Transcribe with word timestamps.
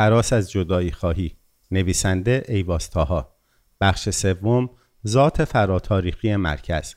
حراس 0.00 0.32
از 0.32 0.50
جدایی 0.50 0.90
خواهی 0.90 1.36
نویسنده 1.70 2.44
ایواستاها 2.48 3.36
بخش 3.80 4.10
سوم 4.10 4.70
ذات 5.06 5.44
فراتاریخی 5.44 6.36
مرکز 6.36 6.94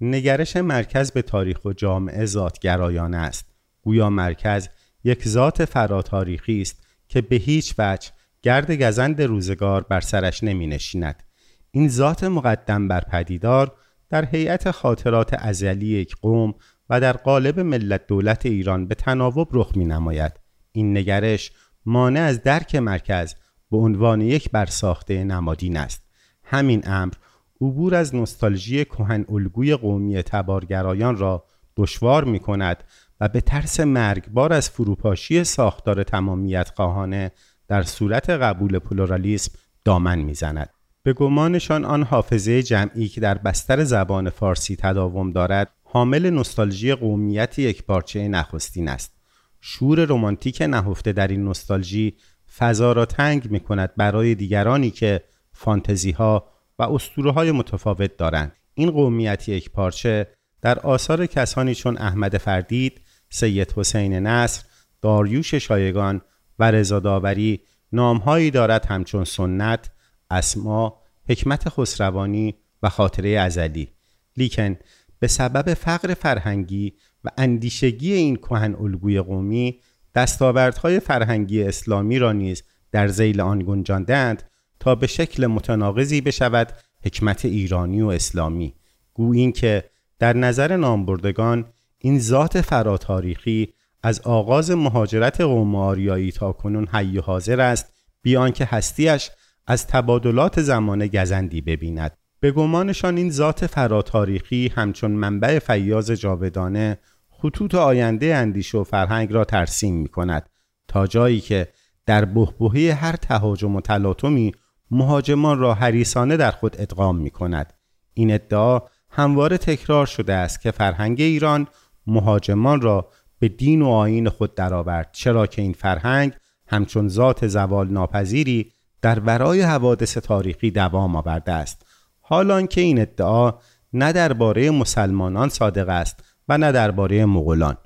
نگرش 0.00 0.56
مرکز 0.56 1.12
به 1.12 1.22
تاریخ 1.22 1.64
و 1.64 1.72
جامعه 1.72 2.26
ذاتگرایانه 2.26 3.16
است 3.16 3.46
گویا 3.82 4.10
مرکز 4.10 4.68
یک 5.04 5.28
ذات 5.28 5.64
فراتاریخی 5.64 6.62
است 6.62 6.86
که 7.08 7.20
به 7.20 7.36
هیچ 7.36 7.74
وجه 7.78 8.10
گرد 8.42 8.82
گزند 8.82 9.22
روزگار 9.22 9.82
بر 9.82 10.00
سرش 10.00 10.44
نمی 10.44 10.66
نشیند. 10.66 11.22
این 11.70 11.88
ذات 11.88 12.24
مقدم 12.24 12.88
بر 12.88 13.00
پدیدار 13.00 13.74
در 14.08 14.24
هیئت 14.24 14.70
خاطرات 14.70 15.34
ازلی 15.34 15.86
یک 15.86 16.16
قوم 16.16 16.54
و 16.90 17.00
در 17.00 17.12
قالب 17.12 17.60
ملت 17.60 18.06
دولت 18.06 18.46
ایران 18.46 18.86
به 18.86 18.94
تناوب 18.94 19.48
رخ 19.52 19.76
می 19.76 19.84
نماید. 19.84 20.32
این 20.72 20.96
نگرش 20.96 21.52
مانع 21.86 22.20
از 22.20 22.42
درک 22.42 22.74
مرکز 22.74 23.34
به 23.70 23.76
عنوان 23.76 24.20
یک 24.20 24.50
برساخته 24.50 25.24
نمادین 25.24 25.76
است. 25.76 26.02
همین 26.44 26.82
امر 26.86 27.12
عبور 27.60 27.94
از 27.94 28.14
نستالژی 28.14 28.84
کهن 28.84 29.24
الگوی 29.28 29.74
قومی 29.74 30.22
تبارگرایان 30.22 31.16
را 31.16 31.44
دشوار 31.76 32.24
می 32.24 32.38
کند 32.38 32.84
و 33.20 33.28
به 33.28 33.40
ترس 33.40 33.80
مرگبار 33.80 34.52
از 34.52 34.70
فروپاشی 34.70 35.44
ساختار 35.44 36.02
تمامیت 36.02 36.72
خواهانه 36.76 37.32
در 37.68 37.82
صورت 37.82 38.30
قبول 38.30 38.78
پلورالیسم 38.78 39.52
دامن 39.84 40.18
می‌زند. 40.18 40.70
به 41.02 41.12
گمانشان 41.12 41.84
آن 41.84 42.02
حافظه 42.02 42.62
جمعی 42.62 43.08
که 43.08 43.20
در 43.20 43.38
بستر 43.38 43.84
زبان 43.84 44.30
فارسی 44.30 44.76
تداوم 44.76 45.30
دارد 45.30 45.70
حامل 45.84 46.30
نستالژی 46.30 46.94
قومیت 46.94 47.58
یک 47.58 47.82
پارچه 47.82 48.28
نخستین 48.28 48.88
است. 48.88 49.15
شور 49.60 50.04
رمانتیک 50.04 50.62
نهفته 50.62 51.12
در 51.12 51.28
این 51.28 51.48
نستالژی 51.48 52.16
فضا 52.56 52.92
را 52.92 53.06
تنگ 53.06 53.50
می 53.50 53.60
کند 53.60 53.94
برای 53.96 54.34
دیگرانی 54.34 54.90
که 54.90 55.20
فانتزی 55.52 56.10
ها 56.10 56.48
و 56.78 56.82
اسطوره 56.82 57.32
های 57.32 57.52
متفاوت 57.52 58.16
دارند. 58.16 58.52
این 58.74 58.90
قومیت 58.90 59.48
یک 59.48 59.70
پارچه 59.70 60.26
در 60.62 60.78
آثار 60.78 61.26
کسانی 61.26 61.74
چون 61.74 61.98
احمد 61.98 62.36
فردید، 62.36 63.00
سید 63.30 63.72
حسین 63.76 64.12
نصر، 64.12 64.64
داریوش 65.02 65.54
شایگان 65.54 66.20
و 66.58 66.70
رضا 66.70 67.00
داوری 67.00 67.60
نامهایی 67.92 68.50
دارد 68.50 68.86
همچون 68.86 69.24
سنت، 69.24 69.90
اسما، 70.30 71.00
حکمت 71.28 71.68
خسروانی 71.68 72.54
و 72.82 72.88
خاطره 72.88 73.28
ازلی 73.28 73.88
لیکن 74.36 74.76
به 75.18 75.26
سبب 75.26 75.74
فقر 75.74 76.14
فرهنگی 76.14 76.94
و 77.26 77.28
اندیشگی 77.38 78.12
این 78.12 78.36
کهن 78.36 78.74
الگوی 78.74 79.20
قومی 79.20 79.80
دستاوردهای 80.14 81.00
فرهنگی 81.00 81.62
اسلامی 81.62 82.18
را 82.18 82.32
نیز 82.32 82.62
در 82.92 83.08
زیل 83.08 83.40
آن 83.40 83.58
گنجاندند 83.58 84.42
تا 84.80 84.94
به 84.94 85.06
شکل 85.06 85.46
متناقضی 85.46 86.20
بشود 86.20 86.72
حکمت 87.04 87.44
ایرانی 87.44 88.02
و 88.02 88.06
اسلامی. 88.06 88.74
گویین 89.14 89.52
که 89.52 89.84
در 90.18 90.36
نظر 90.36 90.76
نامبردگان 90.76 91.64
این 91.98 92.18
ذات 92.18 92.60
فراتاریخی 92.60 93.72
از 94.02 94.20
آغاز 94.20 94.70
مهاجرت 94.70 95.40
قوم 95.40 95.76
آریایی 95.76 96.32
تا 96.32 96.52
کنون 96.52 96.88
حی 96.92 97.18
حاضر 97.18 97.60
است 97.60 97.92
بیان 98.22 98.52
که 98.52 98.64
هستیش 98.64 99.30
از 99.66 99.86
تبادلات 99.86 100.60
زمانه 100.60 101.08
گزندی 101.08 101.60
ببیند. 101.60 102.16
به 102.40 102.50
گمانشان 102.52 103.16
این 103.16 103.30
ذات 103.30 103.66
فراتاریخی 103.66 104.72
همچون 104.74 105.10
منبع 105.10 105.58
فیاض 105.58 106.10
جاودانه 106.10 106.98
خطوط 107.42 107.74
آینده 107.74 108.36
اندیشه 108.36 108.78
و 108.78 108.84
فرهنگ 108.84 109.32
را 109.32 109.44
ترسیم 109.44 109.94
می 109.94 110.08
کند 110.08 110.48
تا 110.88 111.06
جایی 111.06 111.40
که 111.40 111.68
در 112.06 112.24
بهبهی 112.24 112.90
هر 112.90 113.16
تهاجم 113.16 113.76
و 113.76 113.80
تلاطمی 113.80 114.52
مهاجمان 114.90 115.58
را 115.58 115.74
حریسانه 115.74 116.36
در 116.36 116.50
خود 116.50 116.76
ادغام 116.78 117.16
می 117.16 117.30
کند 117.30 117.72
این 118.14 118.34
ادعا 118.34 118.80
همواره 119.10 119.58
تکرار 119.58 120.06
شده 120.06 120.34
است 120.34 120.60
که 120.60 120.70
فرهنگ 120.70 121.20
ایران 121.20 121.66
مهاجمان 122.06 122.80
را 122.80 123.08
به 123.38 123.48
دین 123.48 123.82
و 123.82 123.88
آین 123.88 124.28
خود 124.28 124.54
درآورد 124.54 125.08
چرا 125.12 125.46
که 125.46 125.62
این 125.62 125.72
فرهنگ 125.72 126.32
همچون 126.66 127.08
ذات 127.08 127.46
زوال 127.46 127.88
ناپذیری 127.88 128.72
در 129.02 129.20
ورای 129.20 129.62
حوادث 129.62 130.18
تاریخی 130.18 130.70
دوام 130.70 131.16
آورده 131.16 131.52
است. 131.52 131.86
حالان 132.20 132.66
که 132.66 132.80
این 132.80 133.00
ادعا 133.00 133.54
نه 133.92 134.12
درباره 134.12 134.70
مسلمانان 134.70 135.48
صادق 135.48 135.88
است 135.88 136.24
و 136.48 136.58
نه 136.58 136.72
درباره 136.72 137.24
مغولان. 137.24 137.76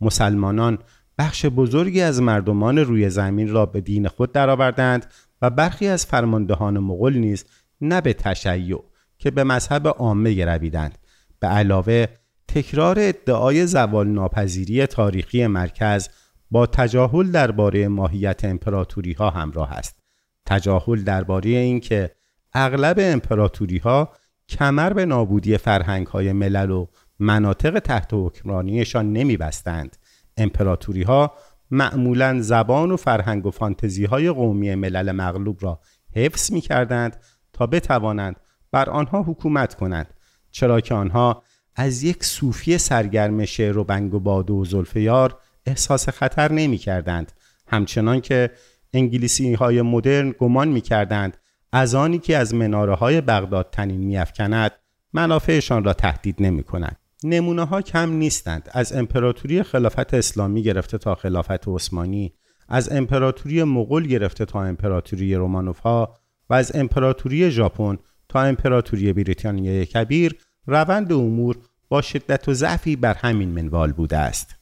مسلمانان 0.00 0.78
بخش 1.18 1.46
بزرگی 1.46 2.00
از 2.00 2.22
مردمان 2.22 2.78
روی 2.78 3.10
زمین 3.10 3.48
را 3.48 3.66
به 3.66 3.80
دین 3.80 4.08
خود 4.08 4.32
درآوردند 4.32 5.06
و 5.42 5.50
برخی 5.50 5.86
از 5.86 6.06
فرماندهان 6.06 6.78
مغول 6.78 7.16
نیز 7.16 7.44
نه 7.80 8.00
به 8.00 8.12
تشیع 8.12 8.82
که 9.18 9.30
به 9.30 9.44
مذهب 9.44 9.88
عامه 9.88 10.32
گرویدند 10.32 10.98
به 11.40 11.46
علاوه 11.46 12.06
تکرار 12.48 12.96
ادعای 12.98 13.66
زوال 13.66 14.08
ناپذیری 14.08 14.86
تاریخی 14.86 15.46
مرکز 15.46 16.08
با 16.50 16.66
تجاهل 16.66 17.30
درباره 17.30 17.88
ماهیت 17.88 18.44
امپراتوری 18.44 19.12
ها 19.12 19.30
همراه 19.30 19.72
است. 19.72 20.02
تجاهل 20.46 21.02
درباره 21.02 21.50
اینکه 21.50 22.10
اغلب 22.52 22.96
امپراتوری 23.00 23.78
ها 23.78 24.12
کمر 24.48 24.92
به 24.92 25.06
نابودی 25.06 25.56
فرهنگ 25.56 26.06
های 26.06 26.32
ملل 26.32 26.70
و 26.70 26.86
مناطق 27.18 27.78
تحت 27.78 28.10
حکمرانیشان 28.12 29.12
نمی 29.12 29.36
بستند 29.36 29.96
امپراتوری 30.36 31.02
ها 31.02 31.34
معمولا 31.70 32.40
زبان 32.40 32.90
و 32.90 32.96
فرهنگ 32.96 33.46
و 33.46 33.50
فانتزی 33.50 34.04
های 34.04 34.30
قومی 34.30 34.74
ملل 34.74 35.12
مغلوب 35.12 35.58
را 35.60 35.80
حفظ 36.14 36.52
می 36.52 36.60
کردند 36.60 37.16
تا 37.52 37.66
بتوانند 37.66 38.36
بر 38.72 38.90
آنها 38.90 39.22
حکومت 39.22 39.74
کنند 39.74 40.14
چرا 40.50 40.80
که 40.80 40.94
آنها 40.94 41.42
از 41.76 42.02
یک 42.02 42.24
صوفی 42.24 42.78
سرگرم 42.78 43.44
شعر 43.44 43.78
و 43.78 43.84
بنگ 43.84 44.14
و 44.14 44.20
باد 44.20 44.50
و 44.50 44.64
زلفیار 44.64 45.38
احساس 45.66 46.08
خطر 46.08 46.52
نمی 46.52 46.78
کردند 46.78 47.32
همچنان 47.66 48.20
که 48.20 48.50
انگلیسی 48.92 49.54
های 49.54 49.82
مدرن 49.82 50.34
گمان 50.38 50.68
می 50.68 50.80
کردند 50.80 51.36
از 51.72 51.94
آنی 51.94 52.18
که 52.18 52.36
از 52.36 52.54
مناره 52.54 52.94
های 52.94 53.20
بغداد 53.20 53.68
تنین 53.72 54.00
می 54.00 54.18
افکند 54.18 54.72
منافعشان 55.12 55.84
را 55.84 55.92
تهدید 55.92 56.36
نمی 56.40 56.62
کند 56.62 56.96
نمونه 57.24 57.64
ها 57.64 57.82
کم 57.82 58.12
نیستند. 58.12 58.68
از 58.72 58.92
امپراتوری 58.92 59.62
خلافت 59.62 60.14
اسلامی 60.14 60.62
گرفته 60.62 60.98
تا 60.98 61.14
خلافت 61.14 61.68
عثمانی 61.68 62.32
از 62.68 62.92
امپراتوری 62.92 63.64
مغول 63.64 64.06
گرفته 64.06 64.44
تا 64.44 64.62
امپراتوری 64.62 65.34
رومانوف 65.34 65.78
ها 65.78 66.14
و 66.50 66.54
از 66.54 66.76
امپراتوری 66.76 67.50
ژاپن 67.50 67.98
تا 68.28 68.42
امپراتوری 68.42 69.12
بریتانیای 69.12 69.86
کبیر 69.86 70.36
روند 70.66 71.12
امور 71.12 71.56
با 71.88 72.02
شدت 72.02 72.48
و 72.48 72.54
ضعفی 72.54 72.96
بر 72.96 73.14
همین 73.14 73.48
منوال 73.48 73.92
بوده 73.92 74.16
است. 74.16 74.54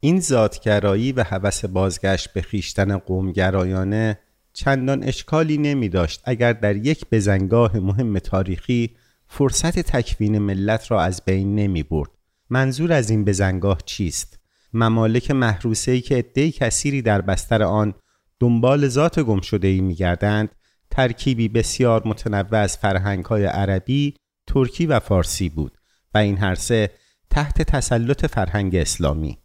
این 0.00 0.20
ذاتگرایی 0.20 1.12
و 1.12 1.22
هوس 1.22 1.64
بازگشت 1.64 2.32
به 2.32 2.42
خیشتن 2.42 2.96
قومگرایانه 2.96 4.18
چندان 4.52 5.02
اشکالی 5.02 5.58
نمی 5.58 5.88
داشت 5.88 6.20
اگر 6.24 6.52
در 6.52 6.76
یک 6.76 7.04
بزنگاه 7.12 7.76
مهم 7.76 8.18
تاریخی 8.18 8.90
فرصت 9.34 9.78
تکوین 9.78 10.38
ملت 10.38 10.90
را 10.90 11.02
از 11.02 11.22
بین 11.24 11.54
نمی 11.54 11.82
برد. 11.82 12.10
منظور 12.50 12.92
از 12.92 13.10
این 13.10 13.24
بزنگاه 13.24 13.78
چیست؟ 13.86 14.38
ممالک 14.72 15.30
محروسه‌ای 15.30 16.00
که 16.00 16.16
عده‌ای 16.16 16.52
کثیری 16.52 17.02
در 17.02 17.20
بستر 17.20 17.62
آن 17.62 17.94
دنبال 18.40 18.88
ذات 18.88 19.20
گم 19.20 19.40
شده 19.40 19.68
ای 19.68 19.80
می 19.80 19.94
گردند 19.94 20.48
ترکیبی 20.90 21.48
بسیار 21.48 22.02
متنوع 22.08 22.56
از 22.56 22.76
فرهنگ 22.76 23.24
های 23.24 23.44
عربی، 23.44 24.14
ترکی 24.46 24.86
و 24.86 25.00
فارسی 25.00 25.48
بود 25.48 25.78
و 26.14 26.18
این 26.18 26.38
هر 26.38 26.54
سه 26.54 26.90
تحت 27.30 27.62
تسلط 27.62 28.26
فرهنگ 28.26 28.76
اسلامی 28.76 29.38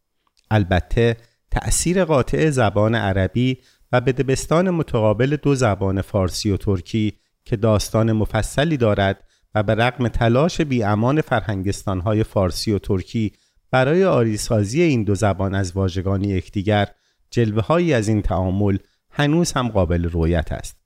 البته 0.52 1.18
تأثیر 1.52 2.06
قاطع 2.06 2.50
زبان 2.50 2.96
عربی 2.96 3.58
و 3.92 4.02
به 4.02 4.12
دبستان 4.12 4.70
متقابل 4.70 5.36
دو 5.36 5.56
زبان 5.56 6.02
فارسی 6.02 6.52
و 6.52 6.58
ترکی 6.58 7.14
که 7.46 7.56
داستان 7.56 8.12
مفصلی 8.12 8.78
دارد 8.78 9.27
و 9.58 9.64
به 9.64 9.76
رغم 9.76 10.08
تلاش 10.08 10.62
امان 10.84 11.22
فرهنگستانهای 11.22 12.24
فارسی 12.24 12.72
و 12.72 12.80
ترکی 12.80 13.34
برای 13.72 14.04
آریسازی 14.04 14.82
این 14.82 15.04
دو 15.04 15.16
زبان 15.16 15.56
از 15.56 15.72
واژگان 15.72 16.24
یکدیگر 16.24 16.88
جلوه 17.30 17.64
هایی 17.64 17.94
از 17.94 18.08
این 18.08 18.22
تعامل 18.22 18.78
هنوز 19.12 19.52
هم 19.52 19.68
قابل 19.68 20.04
رویت 20.04 20.52
است. 20.52 20.78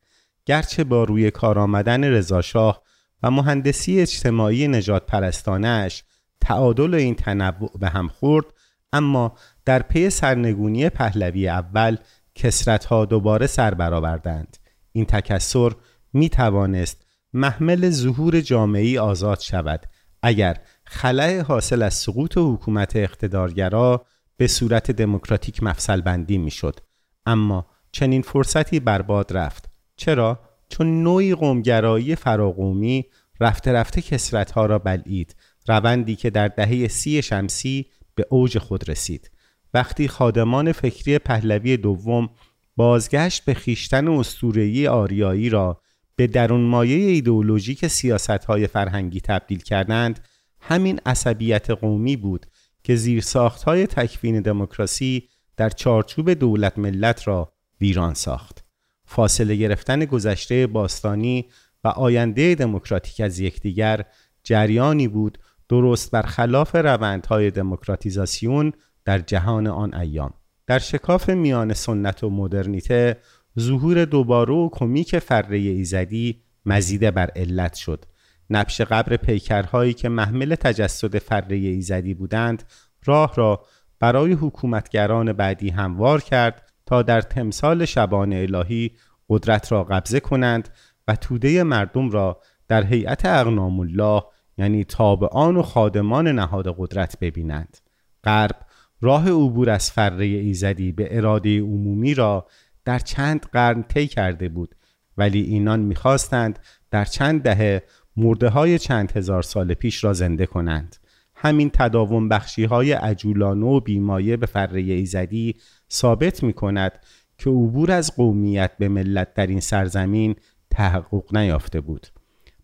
گرچه 0.45 0.83
با 0.83 1.03
روی 1.03 1.31
کار 1.31 1.59
آمدن 1.59 2.03
رضاشاه 2.03 2.81
و 3.23 3.31
مهندسی 3.31 4.00
اجتماعی 4.00 4.68
نجات 4.68 5.06
پرستانش 5.06 6.03
تعادل 6.41 6.95
این 6.95 7.15
تنوع 7.15 7.71
به 7.79 7.89
هم 7.89 8.07
خورد 8.07 8.45
اما 8.94 9.35
در 9.65 9.81
پی 9.81 10.09
سرنگونی 10.09 10.89
پهلوی 10.89 11.47
اول 11.47 11.97
کسرت 12.35 12.85
ها 12.85 13.06
دوباره 13.06 13.47
سر 13.47 13.74
برآوردند. 13.74 14.57
این 14.91 15.06
تکسر 15.06 15.71
می 16.13 16.29
توانست 16.29 17.00
محمل 17.33 17.89
ظهور 17.89 18.41
جامعی 18.41 18.97
آزاد 18.97 19.39
شود. 19.39 19.85
اگر 20.21 20.57
خلع 20.85 21.41
حاصل 21.41 21.81
از 21.81 21.93
سقوط 21.93 22.37
حکومت 22.37 22.95
اقتدارگرا 22.95 24.05
به 24.37 24.47
صورت 24.47 24.91
دموکراتیک 24.91 25.63
مفصل 25.63 26.01
بندی 26.01 26.37
می 26.37 26.51
شد. 26.51 26.79
اما 27.25 27.65
چنین 27.91 28.21
فرصتی 28.21 28.79
برباد 28.79 29.37
رفت. 29.37 29.69
چرا؟ 29.95 30.39
چون 30.69 31.03
نوعی 31.03 31.35
قومگرایی 31.35 32.15
فراقومی 32.15 33.05
رفته 33.39 33.71
رفته 33.73 34.01
کسرتها 34.01 34.65
را 34.65 34.79
بلعید 34.79 35.35
روندی 35.67 36.15
که 36.15 36.29
در 36.29 36.47
دهه 36.47 36.87
سی 36.87 37.21
شمسی 37.21 37.85
به 38.15 38.25
اوج 38.29 38.57
خود 38.57 38.89
رسید. 38.89 39.31
وقتی 39.73 40.07
خادمان 40.07 40.71
فکری 40.71 41.19
پهلوی 41.19 41.77
دوم 41.77 42.29
بازگشت 42.75 43.45
به 43.45 43.53
خیشتن 43.53 44.07
اسطوره‌ای 44.07 44.87
آریایی 44.87 45.49
را 45.49 45.81
به 46.15 46.27
درون 46.27 46.61
مایه 46.61 47.09
ایدئولوژیک 47.09 47.87
سیاستهای 47.87 48.67
فرهنگی 48.67 49.21
تبدیل 49.21 49.59
کردند 49.59 50.19
همین 50.59 50.99
عصبیت 51.05 51.69
قومی 51.69 52.15
بود 52.15 52.45
که 52.83 52.95
زیرساختهای 52.95 53.87
تکوین 53.87 54.41
دموکراسی 54.41 55.29
در 55.57 55.69
چارچوب 55.69 56.33
دولت 56.33 56.77
ملت 56.77 57.27
را 57.27 57.53
ویران 57.81 58.13
ساخت. 58.13 58.63
فاصله 59.05 59.55
گرفتن 59.55 60.05
گذشته 60.05 60.67
باستانی 60.67 61.49
و 61.83 61.87
آینده 61.87 62.55
دموکراتیک 62.55 63.21
از 63.21 63.39
یکدیگر 63.39 64.05
جریانی 64.43 65.07
بود 65.07 65.37
درست 65.69 66.11
برخلاف 66.11 66.75
روندهای 66.75 67.51
دموکراتیزاسیون 67.51 68.73
در 69.05 69.19
جهان 69.19 69.67
آن 69.67 69.93
ایام. 69.93 70.33
در 70.67 70.79
شکاف 70.79 71.29
میان 71.29 71.73
سنت 71.73 72.23
و 72.23 72.29
مدرنیته 72.29 73.17
ظهور 73.59 74.06
دوباره 74.06 74.53
و 74.53 74.69
کمیک 74.71 75.19
فره 75.19 75.57
ایزدی 75.57 76.42
مزیده 76.65 77.12
بر 77.12 77.30
علت 77.36 77.74
شد. 77.74 78.06
نبش 78.50 78.81
قبر 78.81 79.18
پیکرهایی 79.18 79.94
که 79.94 80.09
محمل 80.09 80.56
تجسد 80.56 81.18
فره 81.18 81.56
ایزدی 81.56 82.13
بودند 82.13 82.63
راه 83.06 83.33
را 83.36 83.65
برای 84.00 84.33
حکومتگران 84.33 85.33
بعدی 85.33 85.69
هموار 85.69 86.21
کرد 86.21 86.69
تا 86.86 87.01
در 87.01 87.21
تمثال 87.21 87.86
شبان 87.86 88.33
الهی 88.33 88.92
قدرت 89.30 89.71
را 89.71 89.83
قبضه 89.83 90.19
کنند 90.19 90.69
و 91.07 91.15
توده 91.15 91.63
مردم 91.63 92.09
را 92.09 92.42
در 92.68 92.83
هیئت 92.83 93.25
اغنام 93.25 93.80
الله 93.80 94.24
یعنی 94.57 94.83
تابعان 94.83 95.57
و 95.57 95.62
خادمان 95.62 96.27
نهاد 96.27 96.75
قدرت 96.77 97.19
ببینند. 97.21 97.77
غرب 98.24 98.56
راه 99.01 99.30
عبور 99.30 99.69
از 99.69 99.92
فره 99.92 100.25
ایزدی 100.25 100.92
به 100.92 101.18
اراده 101.18 101.59
عمومی 101.59 102.13
را 102.13 102.48
در 102.85 102.99
چند 102.99 103.45
قرن 103.51 103.83
طی 103.83 104.07
کرده 104.07 104.49
بود. 104.49 104.75
ولی 105.17 105.41
اینان 105.41 105.79
می‌خواستند 105.79 106.59
در 106.91 107.05
چند 107.05 107.41
دهه 107.41 107.83
مرده 108.17 108.49
های 108.49 108.79
چند 108.79 109.11
هزار 109.11 109.41
سال 109.41 109.73
پیش 109.73 110.03
را 110.03 110.13
زنده 110.13 110.45
کنند. 110.45 110.95
همین 111.35 111.69
تداوم 111.73 112.29
بخشی 112.29 112.63
های 112.63 112.91
عجولانه 112.91 113.65
و 113.65 113.79
بیمایه 113.79 114.37
به 114.37 114.45
فره 114.45 114.81
ایزدی 114.81 115.55
ثابت 115.91 116.43
می 116.43 116.53
کند 116.53 116.91
که 117.37 117.49
عبور 117.49 117.91
از 117.91 118.15
قومیت 118.15 118.71
به 118.79 118.89
ملت 118.89 119.33
در 119.33 119.47
این 119.47 119.59
سرزمین 119.59 120.35
تحقق 120.69 121.37
نیافته 121.37 121.81
بود. 121.81 122.07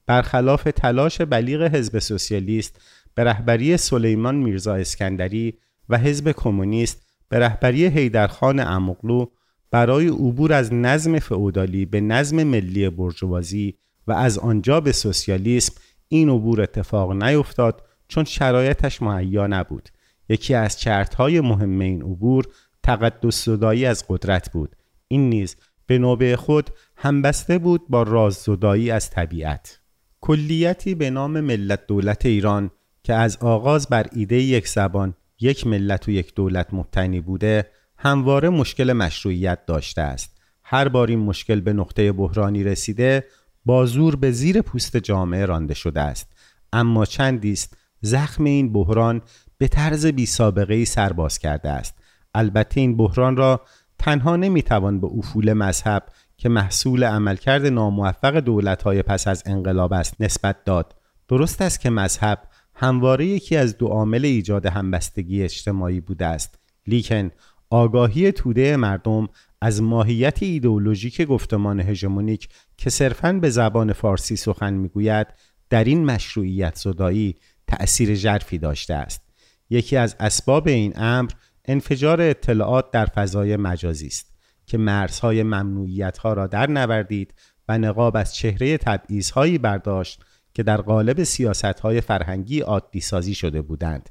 برخلاف 0.05 0.63
تلاش 0.63 1.21
بلیغ 1.21 1.61
حزب 1.75 1.99
سوسیالیست 1.99 2.81
به 3.15 3.23
رهبری 3.23 3.77
سلیمان 3.77 4.35
میرزا 4.35 4.75
اسکندری 4.75 5.57
و 5.89 5.97
حزب 5.97 6.31
کمونیست 6.31 7.07
به 7.29 7.39
رهبری 7.39 7.85
حیدرخان 7.85 8.59
امقلو 8.59 9.25
برای 9.71 10.07
عبور 10.07 10.53
از 10.53 10.73
نظم 10.73 11.19
فئودالی 11.19 11.85
به 11.85 12.01
نظم 12.01 12.43
ملی 12.43 12.89
برجوازی 12.89 13.77
و 14.07 14.11
از 14.11 14.37
آنجا 14.39 14.81
به 14.81 14.91
سوسیالیسم 14.91 15.73
این 16.07 16.29
عبور 16.29 16.61
اتفاق 16.61 17.23
نیفتاد 17.23 17.83
چون 18.07 18.23
شرایطش 18.23 19.01
مهیا 19.01 19.47
نبود. 19.47 19.89
یکی 20.29 20.53
از 20.53 20.79
چرتهای 20.79 21.41
مهم 21.41 21.79
این 21.79 22.01
عبور 22.01 22.45
تقدس 22.83 23.45
زدایی 23.45 23.85
از 23.85 24.05
قدرت 24.09 24.51
بود. 24.51 24.75
این 25.07 25.29
نیز 25.29 25.55
به 25.85 25.97
نوبه 25.97 26.35
خود 26.35 26.69
همبسته 26.95 27.57
بود 27.57 27.81
با 27.89 28.03
راز 28.03 28.33
زدایی 28.33 28.91
از 28.91 29.09
طبیعت. 29.09 29.79
کلیتی 30.21 30.95
به 30.95 31.09
نام 31.09 31.39
ملت 31.39 31.87
دولت 31.87 32.25
ایران 32.25 32.71
که 33.03 33.13
از 33.13 33.37
آغاز 33.37 33.87
بر 33.87 34.07
ایده 34.15 34.35
یک 34.35 34.67
زبان 34.67 35.13
یک 35.39 35.67
ملت 35.67 36.07
و 36.07 36.11
یک 36.11 36.35
دولت 36.35 36.67
مبتنی 36.73 37.21
بوده 37.21 37.65
همواره 37.97 38.49
مشکل 38.49 38.93
مشروعیت 38.93 39.65
داشته 39.65 40.01
است. 40.01 40.37
هر 40.63 40.87
بار 40.87 41.07
این 41.07 41.19
مشکل 41.19 41.59
به 41.59 41.73
نقطه 41.73 42.11
بحرانی 42.11 42.63
رسیده 42.63 43.25
با 43.65 43.85
زور 43.85 44.15
به 44.15 44.31
زیر 44.31 44.61
پوست 44.61 44.97
جامعه 44.97 45.45
رانده 45.45 45.73
شده 45.73 46.01
است. 46.01 46.31
اما 46.73 47.05
چندی 47.05 47.51
است 47.51 47.77
زخم 48.01 48.43
این 48.43 48.73
بحران 48.73 49.21
به 49.57 49.67
طرز 49.67 50.05
بی 50.05 50.25
سابقه 50.25 50.73
ای 50.73 50.85
سرباز 50.85 51.39
کرده 51.39 51.69
است. 51.69 51.95
البته 52.33 52.79
این 52.79 52.97
بحران 52.97 53.37
را 53.37 53.61
تنها 53.99 54.35
نمی‌توان 54.35 54.99
به 54.99 55.07
افول 55.07 55.53
مذهب 55.53 56.03
که 56.37 56.49
محصول 56.49 57.03
عملکرد 57.03 57.65
ناموفق 57.65 58.35
دولت‌های 58.39 59.01
پس 59.01 59.27
از 59.27 59.43
انقلاب 59.45 59.93
است 59.93 60.15
نسبت 60.19 60.63
داد. 60.63 60.95
درست 61.27 61.61
است 61.61 61.79
که 61.79 61.89
مذهب 61.89 62.39
همواره 62.75 63.25
یکی 63.25 63.55
از 63.55 63.77
دو 63.77 63.87
عامل 63.87 64.25
ایجاد 64.25 64.65
همبستگی 64.65 65.43
اجتماعی 65.43 65.99
بوده 65.99 66.25
است. 66.25 66.59
لیکن 66.87 67.31
آگاهی 67.69 68.31
توده 68.31 68.77
مردم 68.77 69.27
از 69.61 69.81
ماهیت 69.81 70.43
ایدئولوژیک 70.43 71.21
گفتمان 71.21 71.79
هژمونیک 71.79 72.49
که 72.77 72.89
صرفاً 72.89 73.33
به 73.33 73.49
زبان 73.49 73.93
فارسی 73.93 74.35
سخن 74.35 74.73
می‌گوید 74.73 75.27
در 75.69 75.83
این 75.83 76.05
مشروعیت 76.05 76.75
زدایی 76.75 77.35
تأثیر 77.67 78.15
ژرفی 78.15 78.57
داشته 78.57 78.93
است. 78.93 79.21
یکی 79.69 79.97
از 79.97 80.15
اسباب 80.19 80.67
این 80.67 80.93
امر 80.95 81.29
انفجار 81.65 82.21
اطلاعات 82.21 82.91
در 82.91 83.05
فضای 83.05 83.57
مجازی 83.57 84.07
است 84.07 84.33
که 84.65 84.77
مرزهای 84.77 85.43
ممنوعیت 85.43 86.17
ها 86.17 86.33
را 86.33 86.47
در 86.47 86.69
نوردید 86.69 87.33
و 87.69 87.77
نقاب 87.77 88.17
از 88.17 88.35
چهره 88.35 88.77
تبعیض 88.77 89.31
برداشت 89.61 90.21
که 90.53 90.63
در 90.63 90.81
قالب 90.81 91.23
سیاست 91.23 91.65
های 91.79 92.01
فرهنگی 92.01 92.59
عادی 92.59 92.99
سازی 92.99 93.33
شده 93.33 93.61
بودند. 93.61 94.09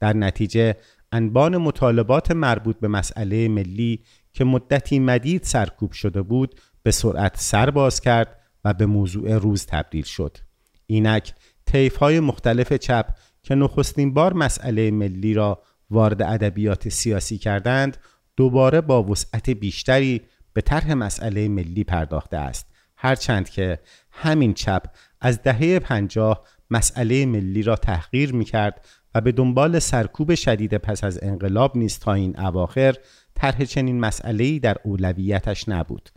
در 0.00 0.12
نتیجه 0.12 0.76
انبان 1.12 1.56
مطالبات 1.56 2.30
مربوط 2.30 2.80
به 2.80 2.88
مسئله 2.88 3.48
ملی 3.48 4.04
که 4.32 4.44
مدتی 4.44 4.98
مدید 4.98 5.42
سرکوب 5.42 5.92
شده 5.92 6.22
بود 6.22 6.60
به 6.82 6.90
سرعت 6.90 7.36
سر 7.36 7.70
باز 7.70 8.00
کرد 8.00 8.40
و 8.64 8.74
به 8.74 8.86
موضوع 8.86 9.38
روز 9.38 9.66
تبدیل 9.66 10.04
شد. 10.04 10.38
اینک 10.86 11.34
طیف 11.66 11.96
های 11.96 12.20
مختلف 12.20 12.72
چپ 12.72 13.06
که 13.42 13.54
نخستین 13.54 14.14
بار 14.14 14.32
مسئله 14.32 14.90
ملی 14.90 15.34
را 15.34 15.62
وارد 15.90 16.22
ادبیات 16.22 16.88
سیاسی 16.88 17.38
کردند 17.38 17.96
دوباره 18.36 18.80
با 18.80 19.02
وسعت 19.02 19.50
بیشتری 19.50 20.20
به 20.52 20.60
طرح 20.60 20.94
مسئله 20.94 21.48
ملی 21.48 21.84
پرداخته 21.84 22.36
است. 22.36 22.66
هرچند 22.96 23.48
که 23.48 23.78
همین 24.10 24.54
چپ 24.54 24.82
از 25.20 25.42
دهه 25.42 25.78
پنجاه 25.78 26.44
مسئله 26.70 27.26
ملی 27.26 27.62
را 27.62 27.76
تحقیر 27.76 28.34
می 28.34 28.44
کرد 28.44 28.86
و 29.14 29.20
به 29.20 29.32
دنبال 29.32 29.78
سرکوب 29.78 30.34
شدید 30.34 30.76
پس 30.76 31.04
از 31.04 31.18
انقلاب 31.22 31.76
نیست 31.76 32.00
تا 32.00 32.12
این 32.12 32.40
اواخر 32.40 32.94
طرح 33.34 33.64
چنین 33.64 34.00
مسئله 34.00 34.58
در 34.58 34.76
اولویتش 34.84 35.68
نبود. 35.68 36.08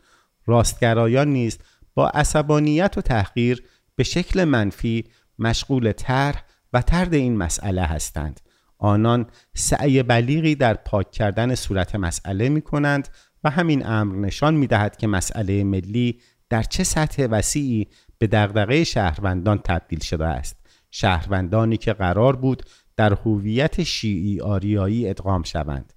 راستگرایان 0.45 1.27
نیست 1.27 1.61
با 1.93 2.09
عصبانیت 2.09 2.97
و 2.97 3.01
تحقیر 3.01 3.63
به 3.95 4.03
شکل 4.03 4.43
منفی 4.43 5.03
مشغول 5.39 5.91
طرح 5.91 6.43
و 6.73 6.81
ترد 6.81 7.13
این 7.13 7.37
مسئله 7.37 7.83
هستند. 7.83 8.39
آنان 8.77 9.25
سعی 9.55 10.03
بلیغی 10.03 10.55
در 10.55 10.73
پاک 10.73 11.11
کردن 11.11 11.55
صورت 11.55 11.95
مسئله 11.95 12.49
می 12.49 12.61
کنند 12.61 13.07
و 13.43 13.49
همین 13.49 13.85
امر 13.85 14.15
نشان 14.15 14.53
می 14.53 14.67
دهد 14.67 14.97
که 14.97 15.07
مسئله 15.07 15.63
ملی 15.63 16.19
در 16.49 16.63
چه 16.63 16.83
سطح 16.83 17.27
وسیعی 17.31 17.87
به 18.17 18.27
دغدغه 18.27 18.83
شهروندان 18.83 19.57
تبدیل 19.57 19.99
شده 19.99 20.25
است. 20.25 20.55
شهروندانی 20.91 21.77
که 21.77 21.93
قرار 21.93 22.35
بود 22.35 22.63
در 22.95 23.13
هویت 23.13 23.83
شیعی 23.83 24.41
آریایی 24.41 25.09
ادغام 25.09 25.43
شوند. 25.43 25.93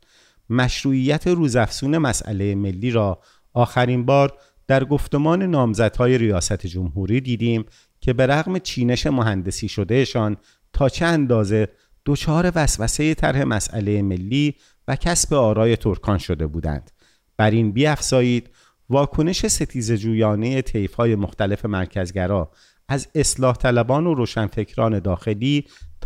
مشروعیت 0.50 1.26
روزافزون 1.26 1.98
مسئله 1.98 2.54
ملی 2.54 2.90
را 2.90 3.20
آخرین 3.54 4.06
بار 4.06 4.38
در 4.66 4.84
گفتمان 4.84 5.42
نامزدهای 5.42 6.18
ریاست 6.18 6.66
جمهوری 6.66 7.20
دیدیم 7.20 7.64
که 8.00 8.12
به 8.12 8.26
رغم 8.26 8.58
چینش 8.58 9.06
مهندسی 9.06 9.68
شدهشان 9.68 10.36
تا 10.72 10.88
چه 10.88 11.04
اندازه 11.04 11.68
دچار 12.06 12.52
وسوسه 12.54 13.14
طرح 13.14 13.44
مسئله 13.44 14.02
ملی 14.02 14.54
و 14.88 14.96
کسب 14.96 15.34
آرای 15.34 15.76
ترکان 15.76 16.18
شده 16.18 16.46
بودند. 16.46 16.90
بر 17.36 17.50
این 17.50 17.72
بیافزایید 17.72 18.50
واکنش 18.90 19.46
ستیز 19.46 19.92
جویانه 19.92 20.62
های 20.98 21.14
مختلف 21.14 21.64
مرکزگرا 21.64 22.50
از 22.88 23.08
اصلاح 23.14 23.56
طلبان 23.56 24.06
و 24.06 24.14
روشنفکران 24.14 24.98
داخلی 24.98 25.64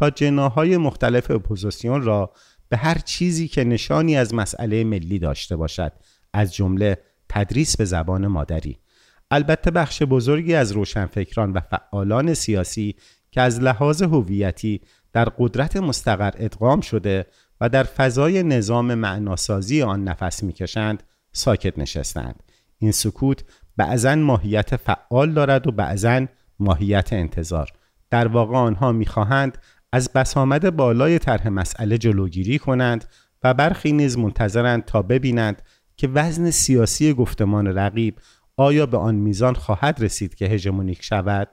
جناح‌های 0.09 0.76
مختلف 0.76 1.30
اپوزیسیون 1.30 2.02
را 2.02 2.33
به 2.69 2.76
هر 2.76 2.99
چیزی 2.99 3.49
که 3.49 3.64
نشانی 3.64 4.16
از 4.16 4.35
مسئله 4.35 4.85
ملی 4.85 5.19
داشته 5.19 5.57
باشد 5.57 5.92
از 6.33 6.54
جمله 6.54 6.99
تدریس 7.28 7.76
به 7.76 7.85
زبان 7.85 8.26
مادری. 8.26 8.78
البته 9.30 9.71
بخش 9.71 10.02
بزرگی 10.02 10.54
از 10.54 10.73
روشنفکران 10.73 11.52
و 11.52 11.61
فعالان 11.61 12.35
سیاسی 12.35 12.95
که 13.30 13.40
از 13.40 13.61
لحاظ 13.61 14.02
هویتی 14.02 14.80
در 15.12 15.25
قدرت 15.25 15.76
مستقر 15.76 16.33
ادغام 16.37 16.80
شده 16.80 17.26
و 17.61 17.69
در 17.69 17.83
فضای 17.83 18.42
نظام 18.42 18.95
معناسازی 18.95 19.83
آن 19.83 20.04
نفس 20.04 20.42
می‌کشند 20.42 21.02
ساکت 21.33 21.78
نشستند. 21.78 22.42
این 22.78 22.92
سکوت 22.92 23.45
بعضا 23.76 24.14
ماهیت 24.14 24.76
فعال 24.76 25.33
دارد 25.33 25.66
و 25.66 25.73
بعضا 25.73 26.26
ماهیت 26.59 27.12
انتظار. 27.12 27.69
در 28.11 28.28
واقع 28.28 28.57
آنها 28.57 28.92
می‌خواهند 28.92 29.59
از 29.92 30.12
بسامد 30.12 30.76
بالای 30.76 31.18
طرح 31.18 31.49
مسئله 31.49 31.99
جلوگیری 31.99 32.59
کنند 32.59 33.04
و 33.42 33.54
برخی 33.54 33.92
نیز 33.92 34.18
منتظرند 34.18 34.85
تا 34.85 35.02
ببینند 35.02 35.62
که 35.97 36.09
وزن 36.09 36.50
سیاسی 36.50 37.14
گفتمان 37.14 37.66
رقیب 37.66 38.18
آیا 38.56 38.87
به 38.87 38.97
آن 38.97 39.14
میزان 39.14 39.54
خواهد 39.54 40.02
رسید 40.02 40.35
که 40.35 40.47
هژمونیک 40.47 41.02
شود؟ 41.02 41.49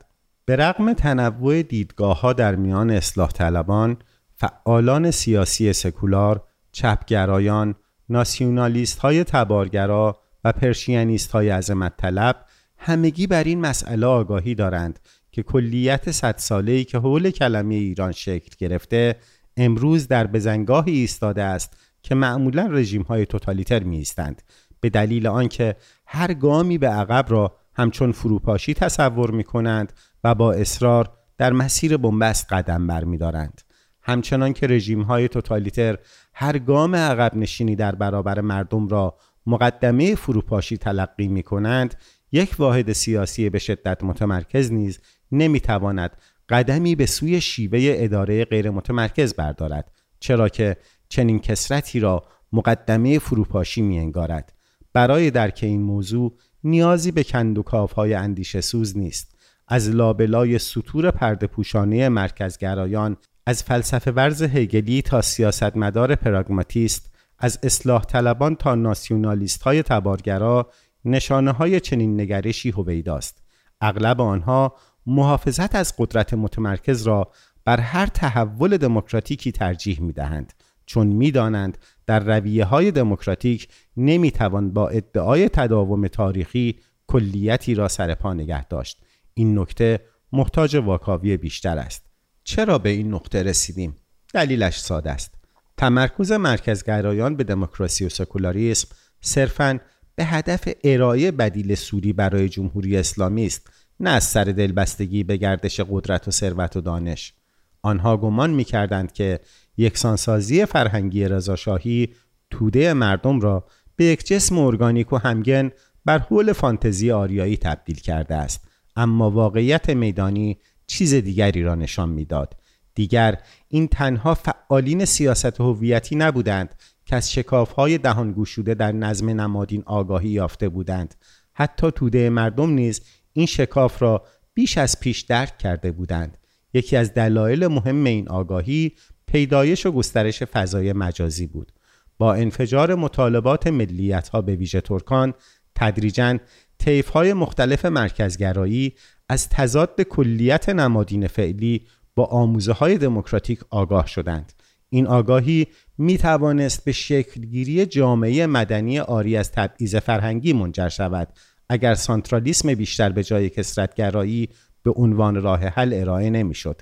به 0.46 0.56
رغم 0.56 0.94
تنوع 0.94 1.62
دیدگاه 1.62 2.22
ها 2.22 2.34
در 2.34 2.56
میان 2.56 2.90
اصلاح 2.90 3.32
طلبان 3.32 3.98
فعالان 4.36 5.12
سیاسی 5.12 5.74
سکولار 5.74 6.44
چپگرایان 6.72 7.76
ناسیونالیست 8.10 9.00
های 9.00 9.24
تبارگرا 9.24 10.20
و 10.44 10.52
پرشینیست 10.52 11.32
های 11.32 11.50
عظمت 11.50 11.98
طلب 11.98 12.46
همگی 12.78 13.28
بر 13.28 13.44
این 13.44 13.62
مسئله 13.62 14.06
آگاهی 14.06 14.56
دارند 14.56 15.00
که 15.38 15.44
کلیت 15.44 16.12
صد 16.12 16.38
ساله 16.38 16.72
ای 16.72 16.84
که 16.84 16.98
حول 16.98 17.32
کلمه 17.32 17.76
ایران 17.76 18.12
شکل 18.12 18.56
گرفته 18.58 19.16
امروز 19.58 20.08
در 20.08 20.28
بزنگاهی 20.28 20.92
ایستاده 20.92 21.44
است 21.44 21.78
که 22.02 22.16
معمولا 22.16 22.68
رژیم 22.72 23.02
های 23.02 23.26
توتالیتر 23.26 23.84
می 23.84 23.98
ایستند 23.98 24.42
به 24.82 24.90
دلیل 24.90 25.28
آنکه 25.28 25.76
هر 26.06 26.34
گامی 26.34 26.78
به 26.78 26.88
عقب 26.88 27.26
را 27.30 27.56
همچون 27.74 28.12
فروپاشی 28.12 28.74
تصور 28.74 29.32
می 29.32 29.44
کنند 29.44 29.94
و 30.24 30.36
با 30.36 30.54
اصرار 30.54 31.10
در 31.38 31.54
مسیر 31.54 31.98
بنبست 31.98 32.54
قدم 32.54 32.88
برمیدارند. 32.88 33.62
همچنان 34.02 34.54
که 34.54 34.68
رژیم 34.68 35.02
های 35.02 35.28
توتالیتر 35.28 35.98
هر 36.34 36.58
گام 36.58 36.96
عقب 36.96 37.36
نشینی 37.36 37.76
در 37.76 37.96
برابر 37.96 38.42
مردم 38.42 38.88
را 38.88 39.18
مقدمه 39.46 40.16
فروپاشی 40.16 40.78
تلقی 40.78 41.28
می 41.28 41.44
کنند 41.44 41.96
یک 42.32 42.56
واحد 42.60 42.92
سیاسی 42.92 43.50
به 43.50 43.60
شدت 43.60 44.04
متمرکز 44.04 44.72
نیز 44.72 45.00
نمی‌تواند 45.32 46.18
قدمی 46.50 46.96
به 46.96 47.06
سوی 47.06 47.42
شیوه 47.42 47.80
اداره 47.84 48.46
غیر 48.46 48.70
متمرکز 48.70 49.34
بردارد 49.34 49.92
چرا 50.20 50.50
که 50.50 50.78
چنین 51.10 51.40
کسرتی 51.40 52.00
را 52.00 52.24
مقدمه 52.54 53.20
فروپاشی 53.20 53.82
می 53.82 54.00
انگارد. 54.00 54.54
برای 54.94 55.32
درک 55.32 55.60
این 55.64 55.82
موضوع 55.82 56.38
نیازی 56.64 57.12
به 57.12 57.24
کندوکاف 57.24 57.94
های 57.94 58.14
اندیشه 58.14 58.62
سوز 58.62 58.98
نیست 58.98 59.38
از 59.68 59.90
لابلای 59.90 60.60
سطور 60.60 61.12
پرده 61.12 61.48
پوشانه 61.48 62.10
مرکزگرایان 62.10 63.18
از 63.46 63.64
فلسفه 63.64 64.12
ورز 64.12 64.42
هگلی 64.42 65.02
تا 65.02 65.22
سیاستمدار 65.22 66.16
پراگماتیست 66.16 67.16
از 67.40 67.60
اصلاح 67.64 68.04
طلبان 68.04 68.56
تا 68.56 68.76
ناسیونالیست 68.76 69.64
های 69.64 69.84
تبارگرا 69.84 70.72
نشانه 71.06 71.52
های 71.52 71.80
چنین 71.80 72.22
نگرشی 72.22 72.72
هویداست 72.72 73.44
اغلب 73.82 74.22
آنها 74.22 74.76
محافظت 75.08 75.76
از 75.76 75.94
قدرت 75.98 76.34
متمرکز 76.34 77.08
را 77.08 77.32
بر 77.66 77.80
هر 77.80 78.06
تحول 78.06 78.78
دموکراتیکی 78.78 79.52
ترجیح 79.52 80.02
می 80.02 80.14
دهند 80.14 80.54
چون 80.86 81.08
می‌دانند 81.08 81.78
در 82.06 82.20
رویه 82.20 82.66
های 82.66 82.92
دموکراتیک 82.92 83.68
نمی 83.98 84.32
توان 84.32 84.74
با 84.74 84.90
ادعای 84.90 85.50
تداوم 85.50 86.08
تاریخی 86.08 86.80
کلیتی 87.08 87.76
را 87.76 87.88
سر 87.88 88.16
پا 88.16 88.34
نگه 88.34 88.66
داشت. 88.66 88.98
این 89.34 89.60
نکته 89.60 90.00
محتاج 90.32 90.76
واکاوی 90.76 91.38
بیشتر 91.38 91.78
است. 91.78 92.06
چرا 92.44 92.78
به 92.78 92.90
این 92.90 93.14
نقطه 93.14 93.44
رسیدیم؟ 93.44 93.96
دلیلش 94.34 94.80
ساده 94.80 95.12
است. 95.12 95.34
تمرکز 95.78 96.32
مرکزگرایان 96.32 97.36
به 97.36 97.44
دموکراسی 97.44 98.06
و 98.06 98.10
سکولاریسم 98.10 98.88
صرفاً 99.22 99.80
به 100.16 100.26
هدف 100.26 100.70
ارائه 100.84 101.32
بدیل 101.32 101.76
سوری 101.76 102.14
برای 102.14 102.50
جمهوری 102.50 102.98
اسلامی 102.98 103.46
است. 103.46 103.70
نه 104.00 104.10
از 104.10 104.24
سر 104.24 104.44
دلبستگی 104.44 105.24
به 105.24 105.38
گردش 105.38 105.80
قدرت 105.80 106.28
و 106.28 106.32
ثروت 106.32 106.78
و 106.78 106.82
دانش. 106.82 107.34
آنها 107.82 108.18
گمان 108.18 108.50
می‌کردند 108.50 109.12
که 109.12 109.40
یکسانسازی 109.78 110.66
فرهنگی 110.66 111.28
رضاشاهی 111.28 112.10
توده 112.50 112.94
مردم 112.94 113.40
را 113.40 113.66
به 113.96 114.06
یک 114.06 114.26
جسم 114.26 114.58
ارگانیک 114.58 115.14
و 115.14 115.18
همگن 115.18 115.72
بر 116.06 116.20
حول 116.20 116.54
فانتزی 116.54 117.12
آریایی 117.12 117.58
تبدیل 117.58 117.96
کرده 117.96 118.36
است. 118.36 118.68
اما 118.96 119.32
واقعیت 119.32 119.90
میدانی 119.90 120.58
چیز 120.88 121.14
دیگری 121.14 121.64
را 121.64 121.76
نشان 121.76 122.10
می‌داد. 122.10 122.54
دیگر 122.96 123.38
این 123.68 123.88
تنها 123.88 124.34
فعالین 124.34 125.06
سیاست 125.06 125.62
هویتی 125.62 126.16
نبودند 126.16 126.76
که 127.06 127.16
از 127.16 127.32
شکافهای 127.32 127.98
دهان 127.98 128.32
گوشوده 128.32 128.74
در 128.74 128.92
نظم 128.92 129.30
نمادین 129.30 129.84
آگاهی 129.86 130.30
یافته 130.30 130.70
بودند. 130.70 131.16
حتی 131.54 131.92
توده 131.92 132.30
مردم 132.30 132.70
نیز 132.70 133.02
این 133.38 133.46
شکاف 133.46 134.02
را 134.02 134.24
بیش 134.54 134.78
از 134.78 135.00
پیش 135.00 135.22
درک 135.22 135.58
کرده 135.58 135.92
بودند. 135.92 136.38
یکی 136.74 136.98
از 136.98 137.14
دلایل 137.14 137.68
مهم 137.68 138.04
این 138.04 138.30
آگاهی 138.30 138.92
پیدایش 139.28 139.86
و 139.86 139.92
گسترش 139.92 140.44
فضای 140.44 140.94
مجازی 140.94 141.48
بود. 141.48 141.72
با 142.18 142.34
انفجار 142.34 142.96
مطالبات 142.96 143.68
ملیت 143.68 144.30
ها 144.30 144.42
به 144.42 144.56
ویژه 144.56 144.82
ترکان 144.82 145.34
تدریجا 145.76 146.38
طیف 146.78 147.10
های 147.10 147.34
مختلف 147.34 147.86
مرکزگرایی 147.86 148.94
از 149.30 149.50
تضاد 149.50 150.02
کلیت 150.02 150.70
نمادین 150.70 151.28
فعلی 151.28 151.86
با 152.16 152.26
آموزه 152.26 152.74
های 152.74 152.98
دموکراتیک 152.98 153.60
آگاه 153.70 154.08
شدند. 154.08 154.54
این 154.90 155.08
آگاهی 155.08 155.68
می 155.98 156.18
توانست 156.18 156.86
به 156.86 156.92
شکلگیری 156.92 157.86
جامعه 157.86 158.48
مدنی 158.48 159.00
آری 159.00 159.38
از 159.38 159.52
تبعیض 159.52 159.96
فرهنگی 159.96 160.54
منجر 160.54 160.90
شود 160.90 161.28
اگر 161.70 161.96
سانترالیسم 161.96 162.76
بیشتر 162.76 163.10
به 163.10 163.24
جای 163.24 163.50
کسرتگرایی 163.50 164.50
به 164.84 164.92
عنوان 164.92 165.42
راه 165.42 165.60
حل 165.60 165.94
ارائه 165.94 166.30
نمی‌شد. 166.30 166.82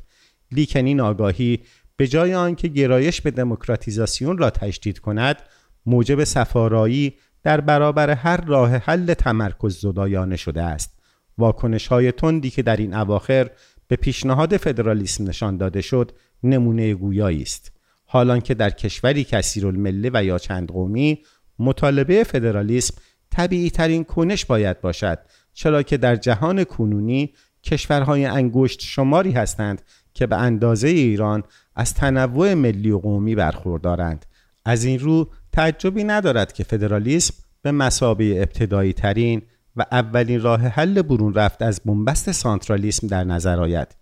لیکن 0.51 0.85
این 0.85 0.99
آگاهی 0.99 1.59
به 1.97 2.07
جای 2.07 2.33
آنکه 2.33 2.67
گرایش 2.67 3.21
به 3.21 3.31
دموکراتیزاسیون 3.31 4.37
را 4.37 4.49
تشدید 4.49 4.99
کند 4.99 5.41
موجب 5.85 6.23
سفارایی 6.23 7.13
در 7.43 7.61
برابر 7.61 8.09
هر 8.09 8.45
راه 8.45 8.75
حل 8.75 9.13
تمرکز 9.13 9.79
زدایانه 9.79 10.35
شده 10.35 10.61
است 10.61 10.99
واکنش 11.37 11.87
های 11.87 12.11
تندی 12.11 12.49
که 12.49 12.61
در 12.61 12.77
این 12.77 12.93
اواخر 12.93 13.49
به 13.87 13.95
پیشنهاد 13.95 14.57
فدرالیسم 14.57 15.27
نشان 15.27 15.57
داده 15.57 15.81
شد 15.81 16.11
نمونه 16.43 16.93
گویایی 16.93 17.41
است 17.41 17.71
حالان 18.05 18.41
که 18.41 18.53
در 18.53 18.69
کشوری 18.69 19.23
کثیر 19.23 19.67
المله 19.67 20.09
و 20.13 20.23
یا 20.23 20.37
چند 20.37 20.67
قومی 20.67 21.23
مطالبه 21.59 22.23
فدرالیسم 22.23 22.95
طبیعی 23.31 23.69
ترین 23.69 24.03
کنش 24.03 24.45
باید 24.45 24.81
باشد 24.81 25.19
چرا 25.53 25.83
که 25.83 25.97
در 25.97 26.15
جهان 26.15 26.63
کنونی 26.63 27.33
کشورهای 27.63 28.25
انگشت 28.25 28.81
شماری 28.81 29.31
هستند 29.31 29.81
که 30.13 30.27
به 30.27 30.35
اندازه 30.35 30.87
ایران 30.87 31.43
از 31.75 31.93
تنوع 31.93 32.53
ملی 32.53 32.91
و 32.91 32.99
قومی 32.99 33.35
برخوردارند. 33.35 34.25
از 34.65 34.83
این 34.83 34.99
رو 34.99 35.29
تعجبی 35.51 36.03
ندارد 36.03 36.53
که 36.53 36.63
فدرالیسم 36.63 37.33
به 37.61 37.71
مسابه 37.71 38.41
ابتدایی 38.41 38.93
ترین 38.93 39.41
و 39.75 39.85
اولین 39.91 40.41
راه 40.41 40.61
حل 40.61 41.01
برون 41.01 41.33
رفت 41.33 41.61
از 41.61 41.81
بنبست 41.85 42.31
سانترالیسم 42.31 43.07
در 43.07 43.23
نظر 43.23 43.59
آید. 43.59 43.95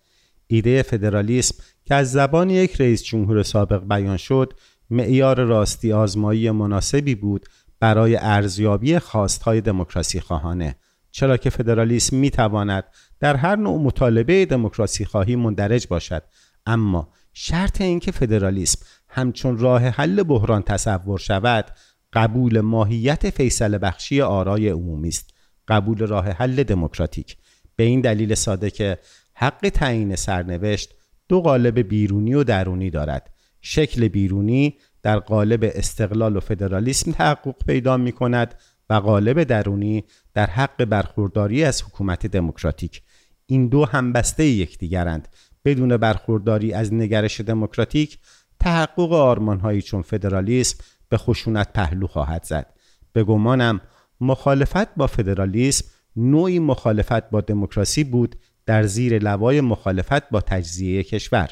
ایده 0.47 0.81
فدرالیسم 0.81 1.55
که 1.85 1.95
از 1.95 2.11
زبان 2.11 2.49
یک 2.49 2.81
رئیس 2.81 3.03
جمهور 3.03 3.43
سابق 3.43 3.87
بیان 3.87 4.17
شد 4.17 4.53
معیار 4.89 5.43
راستی 5.43 5.93
آزمایی 5.93 6.51
مناسبی 6.51 7.15
بود 7.15 7.45
برای 7.83 8.15
ارزیابی 8.15 8.99
خواستهای 8.99 9.61
دموکراسی 9.61 10.19
خواهانه. 10.19 10.75
چرا 11.11 11.37
که 11.37 11.49
فدرالیسم 11.49 12.17
می 12.17 12.29
تواند 12.29 12.83
در 13.19 13.35
هر 13.35 13.55
نوع 13.55 13.81
مطالبه 13.81 14.45
دموکراسی 14.45 15.05
خواهی 15.05 15.35
مندرج 15.35 15.87
باشد. 15.87 16.23
اما 16.65 17.09
شرط 17.33 17.81
اینکه 17.81 18.11
فدرالیسم 18.11 18.85
همچون 19.09 19.57
راه 19.57 19.87
حل 19.87 20.23
بحران 20.23 20.61
تصور 20.61 21.19
شود 21.19 21.65
قبول 22.13 22.61
ماهیت 22.61 23.29
فیصل 23.29 23.77
بخشی 23.81 24.21
آرای 24.21 24.69
عمومی 24.69 25.07
است. 25.07 25.33
قبول 25.67 26.07
راه 26.07 26.29
حل 26.29 26.63
دموکراتیک. 26.63 27.37
به 27.75 27.83
این 27.83 28.01
دلیل 28.01 28.35
ساده 28.35 28.69
که 28.69 28.97
حق 29.33 29.69
تعیین 29.73 30.15
سرنوشت 30.15 30.93
دو 31.29 31.41
قالب 31.41 31.79
بیرونی 31.79 32.33
و 32.33 32.43
درونی 32.43 32.89
دارد. 32.89 33.33
شکل 33.61 34.07
بیرونی 34.07 34.77
در 35.03 35.19
قالب 35.19 35.59
استقلال 35.63 36.37
و 36.37 36.39
فدرالیسم 36.39 37.11
تحقق 37.11 37.55
پیدا 37.67 37.97
می 37.97 38.11
کند 38.11 38.55
و 38.89 38.93
قالب 38.93 39.43
درونی 39.43 40.03
در 40.33 40.45
حق 40.45 40.85
برخورداری 40.85 41.63
از 41.63 41.83
حکومت 41.83 42.27
دموکراتیک. 42.27 43.01
این 43.45 43.67
دو 43.67 43.85
همبسته 43.85 44.45
یکدیگرند. 44.45 45.27
بدون 45.65 45.97
برخورداری 45.97 46.73
از 46.73 46.93
نگرش 46.93 47.41
دموکراتیک 47.41 48.19
تحقق 48.59 49.11
آرمانهایی 49.11 49.81
چون 49.81 50.01
فدرالیسم 50.01 50.83
به 51.09 51.17
خشونت 51.17 51.73
پهلو 51.73 52.07
خواهد 52.07 52.43
زد. 52.43 52.73
به 53.13 53.23
گمانم 53.23 53.81
مخالفت 54.21 54.95
با 54.95 55.07
فدرالیسم 55.07 55.85
نوعی 56.15 56.59
مخالفت 56.59 57.29
با 57.29 57.41
دموکراسی 57.41 58.03
بود 58.03 58.35
در 58.65 58.83
زیر 58.83 59.19
لوای 59.19 59.61
مخالفت 59.61 60.29
با 60.29 60.41
تجزیه 60.41 61.03
کشور. 61.03 61.49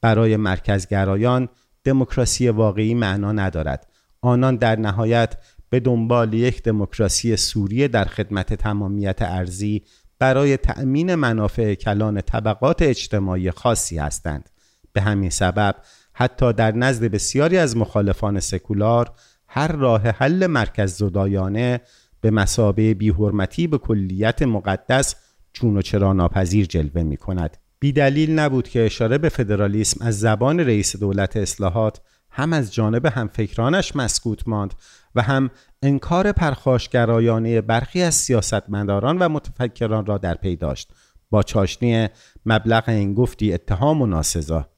برای 0.00 0.36
مرکزگرایان 0.36 1.48
دموکراسی 1.86 2.48
واقعی 2.48 2.94
معنا 2.94 3.32
ندارد. 3.32 3.86
آنان 4.20 4.56
در 4.56 4.78
نهایت 4.78 5.36
به 5.70 5.80
دنبال 5.80 6.34
یک 6.34 6.62
دموکراسی 6.62 7.36
سوریه 7.36 7.88
در 7.88 8.04
خدمت 8.04 8.54
تمامیت 8.54 9.22
ارزی 9.22 9.82
برای 10.18 10.56
تأمین 10.56 11.14
منافع 11.14 11.74
کلان 11.74 12.20
طبقات 12.20 12.82
اجتماعی 12.82 13.50
خاصی 13.50 13.98
هستند. 13.98 14.50
به 14.92 15.00
همین 15.00 15.30
سبب 15.30 15.76
حتی 16.12 16.52
در 16.52 16.72
نزد 16.72 17.04
بسیاری 17.04 17.58
از 17.58 17.76
مخالفان 17.76 18.40
سکولار 18.40 19.12
هر 19.48 19.72
راه 19.72 20.02
حل 20.02 20.46
مرکز 20.46 20.96
زدایانه 20.96 21.80
به 22.20 22.30
مسابه 22.30 22.94
بیحرمتی 22.94 23.66
به 23.66 23.78
کلیت 23.78 24.42
مقدس 24.42 25.14
چون 25.52 25.76
و 25.76 25.82
چرا 25.82 26.12
ناپذیر 26.12 26.66
جلوه 26.66 27.02
می 27.02 27.16
کند 27.16 27.56
بی 27.80 27.92
دلیل 27.92 28.38
نبود 28.38 28.68
که 28.68 28.86
اشاره 28.86 29.18
به 29.18 29.28
فدرالیسم 29.28 30.04
از 30.06 30.20
زبان 30.20 30.60
رئیس 30.60 30.96
دولت 30.96 31.36
اصلاحات 31.36 32.00
هم 32.30 32.52
از 32.52 32.74
جانب 32.74 33.06
همفکرانش 33.06 33.96
مسکوت 33.96 34.48
ماند 34.48 34.74
و 35.14 35.22
هم 35.22 35.50
انکار 35.82 36.32
پرخاشگرایانه 36.32 37.60
برخی 37.60 38.02
از 38.02 38.14
سیاستمداران 38.14 39.18
و 39.18 39.28
متفکران 39.28 40.06
را 40.06 40.18
در 40.18 40.34
پی 40.34 40.56
داشت. 40.56 40.92
با 41.30 41.42
چاشنی 41.42 42.08
مبلغ 42.46 42.84
انگفتی 42.86 43.52
اتهام 43.52 44.02
و 44.02 44.06
ناسزا. 44.06 44.68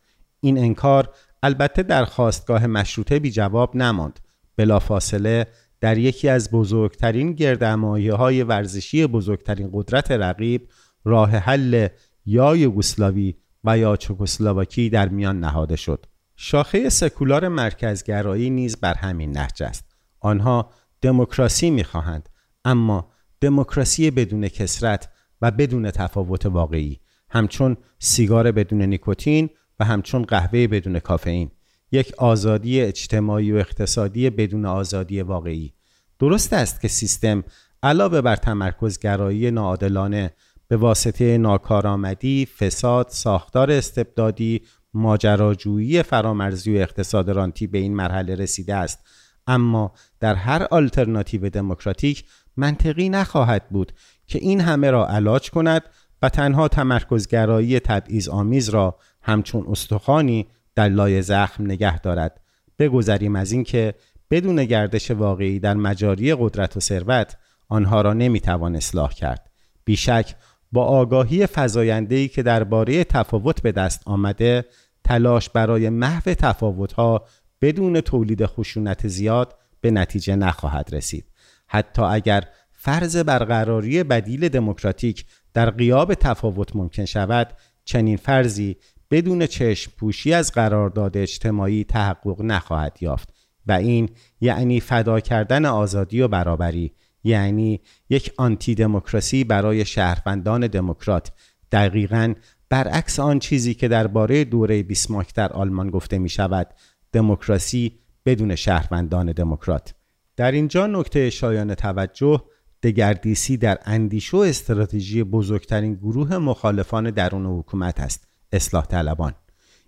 این 0.40 0.58
انکار 0.58 1.08
البته 1.42 1.82
در 1.82 2.04
خواستگاه 2.04 2.66
مشروطه 2.66 3.18
بی 3.18 3.30
جواب 3.30 3.76
نماند. 3.76 4.20
بلافاصله 4.56 5.46
در 5.80 5.98
یکی 5.98 6.28
از 6.28 6.50
بزرگترین 6.50 7.32
گردمایه 7.32 8.14
های 8.14 8.42
ورزشی 8.42 9.06
بزرگترین 9.06 9.70
قدرت 9.72 10.10
رقیب 10.10 10.68
راه 11.04 11.30
حل 11.30 11.88
یا 12.28 12.56
یوگسلاوی 12.56 13.34
و 13.64 13.78
یا 13.78 13.96
چکسلواکی 13.96 14.90
در 14.90 15.08
میان 15.08 15.40
نهاده 15.40 15.76
شد. 15.76 16.06
شاخه 16.36 16.88
سکولار 16.88 17.48
مرکزگرایی 17.48 18.50
نیز 18.50 18.76
بر 18.76 18.94
همین 18.94 19.30
نهج 19.30 19.62
است. 19.62 19.96
آنها 20.20 20.70
دموکراسی 21.00 21.70
می‌خواهند 21.70 22.28
اما 22.64 23.10
دموکراسی 23.40 24.10
بدون 24.10 24.48
کسرت 24.48 25.08
و 25.42 25.50
بدون 25.50 25.90
تفاوت 25.90 26.46
واقعی 26.46 27.00
همچون 27.30 27.76
سیگار 27.98 28.52
بدون 28.52 28.82
نیکوتین 28.82 29.50
و 29.80 29.84
همچون 29.84 30.22
قهوه 30.22 30.66
بدون 30.66 30.98
کافئین 30.98 31.50
یک 31.92 32.14
آزادی 32.18 32.80
اجتماعی 32.80 33.52
و 33.52 33.56
اقتصادی 33.56 34.30
بدون 34.30 34.66
آزادی 34.66 35.22
واقعی. 35.22 35.74
درست 36.18 36.52
است 36.52 36.80
که 36.80 36.88
سیستم 36.88 37.44
علاوه 37.82 38.20
بر 38.20 38.36
تمرکزگرایی 38.36 39.50
ناعادلانه 39.50 40.30
به 40.68 40.76
واسطه 40.76 41.38
ناکارآمدی، 41.38 42.46
فساد، 42.46 43.06
ساختار 43.08 43.70
استبدادی، 43.70 44.62
ماجراجویی 44.94 46.02
فرامرزی 46.02 46.76
و 46.76 46.80
اقتصاد 46.80 47.30
رانتی 47.30 47.66
به 47.66 47.78
این 47.78 47.96
مرحله 47.96 48.34
رسیده 48.34 48.74
است. 48.74 48.98
اما 49.46 49.92
در 50.20 50.34
هر 50.34 50.66
آلترناتیو 50.70 51.50
دموکراتیک 51.50 52.24
منطقی 52.56 53.08
نخواهد 53.08 53.68
بود 53.68 53.92
که 54.26 54.38
این 54.38 54.60
همه 54.60 54.90
را 54.90 55.08
علاج 55.08 55.50
کند 55.50 55.82
و 56.22 56.28
تنها 56.28 56.68
تمرکزگرایی 56.68 57.80
تبعیض 57.80 58.28
آمیز 58.28 58.68
را 58.68 58.98
همچون 59.22 59.66
استخوانی 59.68 60.46
در 60.74 60.88
لای 60.88 61.22
زخم 61.22 61.64
نگه 61.64 61.98
دارد. 61.98 62.40
بگذریم 62.78 63.36
از 63.36 63.52
اینکه 63.52 63.94
بدون 64.30 64.64
گردش 64.64 65.10
واقعی 65.10 65.60
در 65.60 65.74
مجاری 65.74 66.34
قدرت 66.34 66.76
و 66.76 66.80
ثروت 66.80 67.36
آنها 67.68 68.00
را 68.00 68.12
نمی‌توان 68.12 68.76
اصلاح 68.76 69.12
کرد. 69.12 69.50
بیشک 69.84 70.34
با 70.72 70.84
آگاهی 70.84 71.46
فزاینده‌ای 71.46 72.28
که 72.28 72.42
درباره 72.42 73.04
تفاوت 73.04 73.62
به 73.62 73.72
دست 73.72 74.02
آمده 74.06 74.64
تلاش 75.04 75.50
برای 75.50 75.88
محو 75.88 76.34
تفاوتها 76.34 77.24
بدون 77.60 78.00
تولید 78.00 78.46
خشونت 78.46 79.08
زیاد 79.08 79.54
به 79.80 79.90
نتیجه 79.90 80.36
نخواهد 80.36 80.88
رسید. 80.92 81.24
حتی 81.66 82.02
اگر 82.02 82.44
فرض 82.72 83.16
برقراری 83.16 84.02
بدیل 84.02 84.48
دموکراتیک 84.48 85.24
در 85.54 85.70
قیاب 85.70 86.14
تفاوت 86.14 86.76
ممکن 86.76 87.04
شود 87.04 87.52
چنین 87.84 88.16
فرضی 88.16 88.76
بدون 89.10 89.46
چشم 89.46 89.92
پوشی 89.96 90.32
از 90.32 90.52
قرارداد 90.52 91.16
اجتماعی 91.16 91.84
تحقق 91.84 92.42
نخواهد 92.42 92.98
یافت 93.00 93.34
و 93.66 93.72
این 93.72 94.08
یعنی 94.40 94.80
فدا 94.80 95.20
کردن 95.20 95.64
آزادی 95.64 96.20
و 96.20 96.28
برابری. 96.28 96.92
یعنی 97.24 97.80
یک 98.10 98.32
آنتی 98.36 98.74
دموکراسی 98.74 99.44
برای 99.44 99.84
شهروندان 99.84 100.66
دموکرات. 100.66 101.32
دقیقا 101.72 102.34
برعکس 102.68 103.20
آن 103.20 103.38
چیزی 103.38 103.74
که 103.74 103.88
درباره 103.88 104.44
دوره 104.44 104.82
بیسماک 104.82 105.34
در 105.34 105.52
آلمان 105.52 105.90
گفته 105.90 106.18
می 106.18 106.28
شود 106.28 106.66
دموکراسی 107.12 107.98
بدون 108.26 108.54
شهروندان 108.54 109.32
دموکرات. 109.32 109.94
در 110.36 110.52
اینجا 110.52 110.86
نکته 110.86 111.30
شایان 111.30 111.74
توجه 111.74 112.42
دگردیسی 112.82 113.56
در 113.56 113.78
اندیشه 113.84 114.36
و 114.36 114.40
استراتژی 114.40 115.22
بزرگترین 115.22 115.94
گروه 115.94 116.38
مخالفان 116.38 117.10
درون 117.10 117.46
حکومت 117.46 118.00
است 118.00 118.28
اصلاح 118.52 118.86
طلبان. 118.86 119.34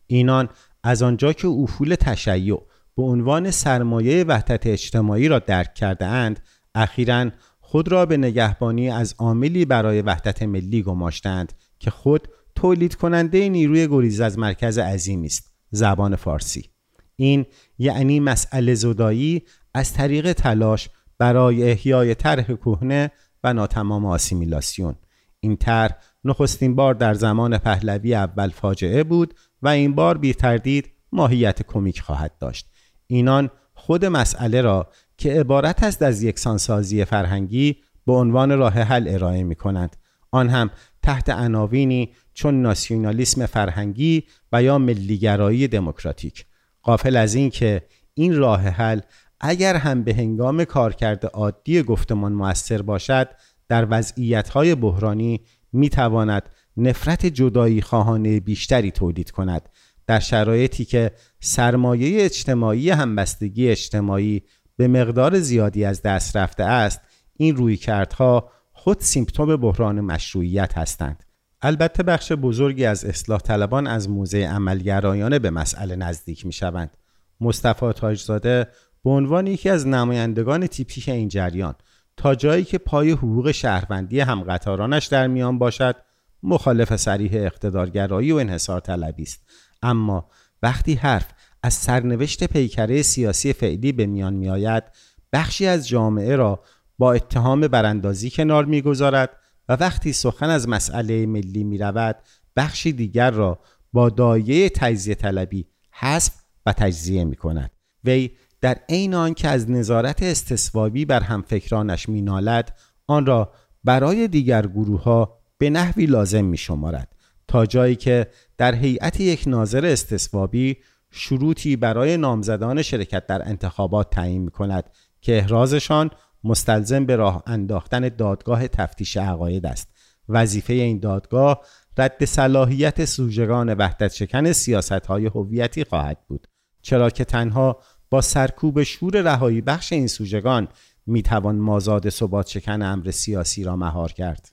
اینان 0.07 0.49
از 0.83 1.03
آنجا 1.03 1.33
که 1.33 1.49
افول 1.49 1.95
تشیع 1.95 2.63
به 2.97 3.03
عنوان 3.03 3.51
سرمایه 3.51 4.25
وحدت 4.25 4.67
اجتماعی 4.67 5.29
را 5.29 5.39
درک 5.39 5.75
کرده 5.75 6.07
اند 6.07 6.41
اخیرا 6.75 7.31
خود 7.61 7.89
را 7.89 8.07
به 8.07 8.17
نگهبانی 8.17 8.91
از 8.91 9.15
عاملی 9.19 9.65
برای 9.65 10.03
وحدت 10.03 10.43
ملی 10.43 10.83
گماشتند 10.83 11.53
که 11.79 11.91
خود 11.91 12.29
تولید 12.55 12.95
کننده 12.95 13.49
نیروی 13.49 13.89
گریز 13.89 14.21
از 14.21 14.39
مرکز 14.39 14.79
عظیمی 14.79 15.27
است. 15.27 15.53
زبان 15.71 16.17
فارسی. 16.17 16.71
این 17.17 17.47
یعنی 17.79 18.21
مسئله 18.21 18.75
زدایی 18.75 19.43
از 19.75 19.93
طریق 19.93 20.33
تلاش 20.33 20.89
برای 21.19 21.71
احیای 21.71 22.15
طرح 22.15 22.45
کهنه 22.45 23.11
و 23.45 23.53
ناتمام 23.53 24.07
آسیمیلاسیون. 24.07 24.95
این 25.41 25.57
طرح 25.57 25.97
نخستین 26.25 26.77
بار 26.77 26.95
در 26.95 27.15
زمان 27.15 27.59
پهلوی 27.59 28.15
اول 28.15 28.49
فاجعه 28.49 29.05
بود 29.05 29.35
و 29.63 29.69
این 29.69 29.95
بار 29.95 30.19
بی 30.19 30.35
تردید 30.35 30.91
ماهیت 31.13 31.63
کمیک 31.63 32.01
خواهد 32.01 32.39
داشت. 32.39 32.67
اینان 33.07 33.51
خود 33.75 34.05
مسئله 34.05 34.61
را 34.61 34.91
که 35.21 35.33
عبارت 35.33 35.83
است 35.83 36.03
از 36.03 36.23
یکسانسازی 36.23 37.05
فرهنگی 37.05 37.77
به 38.07 38.13
عنوان 38.13 38.59
راه 38.59 38.73
حل 38.73 39.09
ارائه 39.09 39.43
می 39.43 39.55
کنند 39.55 39.97
آن 40.31 40.49
هم 40.49 40.71
تحت 41.03 41.31
عناوینی 41.31 42.11
چون 42.35 42.63
ناسیونالیسم 42.63 43.47
فرهنگی 43.47 44.23
و 44.53 44.63
یا 44.63 44.79
ملیگرایی 44.79 45.69
دموکراتیک. 45.69 46.47
قافل 46.83 47.17
از 47.17 47.35
این 47.35 47.51
که 47.51 47.83
این 48.15 48.37
راه 48.37 48.61
حل 48.61 49.01
اگر 49.41 49.77
هم 49.77 50.03
به 50.03 50.15
هنگام 50.15 50.65
کارکرد 50.65 51.27
عادی 51.27 51.83
گفتمان 51.83 52.33
موثر 52.33 52.83
باشد 52.83 53.29
در 53.69 53.87
وضعیت‌های 53.91 54.75
بحرانی 54.75 55.41
می‌تواند 55.73 56.43
نفرت 56.77 57.27
جدایی 57.27 57.81
خواهانه 57.81 58.41
بیشتری 58.41 58.91
تولید 58.91 59.31
کند. 59.31 59.69
در 60.07 60.21
شرایطی 60.21 60.85
که 60.85 61.11
سرمایه 61.41 62.25
اجتماعی 62.25 62.91
همبستگی 62.91 63.69
اجتماعی 63.69 64.43
به 64.81 64.89
مقدار 64.89 65.41
زیادی 65.41 65.85
از 65.85 66.03
دست 66.03 66.37
رفته 66.37 66.65
است 66.65 67.01
این 67.37 67.57
روی 67.57 67.77
کردها 67.77 68.51
خود 68.73 69.01
سیمپتوم 69.01 69.57
بحران 69.57 70.01
مشروعیت 70.01 70.79
هستند. 70.79 71.25
البته 71.63 72.03
بخش 72.03 72.33
بزرگی 72.33 72.85
از 72.85 73.05
اصلاح 73.05 73.41
طلبان 73.41 73.87
از 73.87 74.09
موزه 74.09 74.39
عملگرایانه 74.39 75.39
به 75.39 75.51
مسئله 75.51 75.97
نزدیک 75.97 76.47
می 76.47 76.53
شوند 76.53 76.97
مصطفی 77.41 77.93
تاجزاده 77.93 78.67
به 79.05 79.11
عنوان 79.11 79.47
یکی 79.47 79.69
از 79.69 79.87
نمایندگان 79.87 80.67
تیپیک 80.67 81.09
این 81.09 81.29
جریان 81.29 81.75
تا 82.17 82.35
جایی 82.35 82.65
که 82.65 82.79
پای 82.79 83.11
حقوق 83.11 83.51
شهروندی 83.51 84.21
همقطارانش 84.21 85.07
در 85.07 85.27
میان 85.27 85.59
باشد 85.59 85.97
مخالف 86.43 86.97
سریح 86.97 87.31
اقتدارگرایی 87.35 88.33
و 88.33 88.37
انحصار 88.37 88.81
طلبی 88.81 89.23
است. 89.23 89.41
اما 89.83 90.29
وقتی 90.63 90.95
حرف 90.95 91.29
از 91.63 91.75
سرنوشت 91.75 92.45
پیکره 92.45 93.03
سیاسی 93.03 93.53
فعلی 93.53 93.93
به 93.93 94.07
میان 94.07 94.35
میآید 94.35 94.85
بخشی 95.33 95.67
از 95.67 95.89
جامعه 95.89 96.37
را 96.37 96.63
با 96.99 97.13
اتهام 97.13 97.61
براندازی 97.61 98.31
کنار 98.31 98.65
می‌گذارد 98.65 99.37
و 99.69 99.73
وقتی 99.73 100.13
سخن 100.13 100.51
از 100.51 100.69
مسئله 100.69 101.27
ملی 101.27 101.65
می 101.65 101.79
رود 101.79 102.17
بخشی 102.57 102.93
دیگر 102.93 103.31
را 103.31 103.59
با 103.93 104.09
دایه 104.09 104.69
تجزیه 104.69 105.15
طلبی 105.15 105.67
حذف 105.93 106.33
و 106.67 106.73
تجزیه 106.73 107.25
می 107.25 107.37
کند 107.37 107.71
وی 108.05 108.31
در 108.61 108.79
عین 108.89 109.15
آنکه 109.15 109.49
از 109.49 109.71
نظارت 109.71 110.23
استصوابی 110.23 111.05
بر 111.05 111.21
همفکرانش 111.21 112.09
مینالد 112.09 112.79
آن 113.07 113.27
را 113.27 113.53
برای 113.85 114.29
دیگر 114.29 114.67
گروه 114.67 115.03
ها 115.03 115.41
به 115.59 115.71
نحوی 115.71 116.07
لازم 116.07 116.45
می 116.45 116.57
شمارد 116.57 117.17
تا 117.49 117.67
جایی 117.67 117.97
که 117.97 118.27
در 118.59 118.75
هیئت 118.75 119.21
یک 119.21 119.45
ناظر 119.47 119.87
استصوابی 119.87 120.77
شروطی 121.11 121.77
برای 121.77 122.17
نامزدان 122.17 122.83
شرکت 122.83 123.27
در 123.27 123.49
انتخابات 123.49 124.11
تعیین 124.11 124.43
می 124.43 124.51
کند 124.51 124.91
که 125.21 125.39
احرازشان 125.39 126.11
مستلزم 126.45 127.07
به 127.07 127.17
راه 127.17 127.43
انداختن 127.47 128.09
دادگاه 128.09 128.69
تفتیش 128.69 129.17
عقاید 129.17 129.67
است. 129.67 129.89
وظیفه 130.29 130.73
این 130.73 130.99
دادگاه 130.99 131.61
رد 131.99 132.25
صلاحیت 132.25 133.05
سوژگان 133.05 133.75
وحدت 133.75 134.13
شکن 134.13 134.53
سیاست 134.53 135.07
های 135.07 135.27
هویتی 135.27 135.85
خواهد 135.85 136.19
بود 136.29 136.47
چرا 136.83 137.11
که 137.11 137.25
تنها 137.25 137.81
با 138.11 138.21
سرکوب 138.21 138.83
شور 138.83 139.21
رهایی 139.21 139.61
بخش 139.61 139.93
این 139.93 140.07
سوژگان 140.07 140.69
می‌توان 141.07 141.57
مازاد 141.57 142.09
ثبات 142.09 142.49
شکن 142.49 142.83
امر 142.83 143.11
سیاسی 143.11 143.65
را 143.65 143.77
مهار 143.77 144.13
کرد. 144.13 144.53